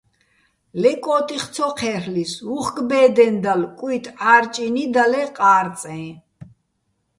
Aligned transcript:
ლე 0.81 0.91
კო́ტიხ 1.03 1.43
ცო 1.53 1.67
ჴე́რლ'ისო̆, 1.77 2.49
უ̂ხკ 2.57 2.75
ბე́დეჼ 2.89 3.25
დალო̆, 3.43 3.73
კუჲტი 3.77 4.09
ჺარჭინი́ 4.19 4.89
და 4.93 5.03
ლე 5.11 5.23
ყა́რწეჼ. 5.35 6.01